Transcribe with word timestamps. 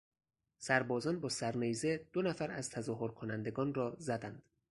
سربازان 0.57 1.19
با 1.19 1.29
سرنیزه 1.29 2.07
دو 2.13 2.21
نفر 2.21 2.51
از 2.51 2.69
تظاهر 2.69 3.07
کنندگان 3.07 3.73
را 3.73 3.95
زدند. 3.99 4.43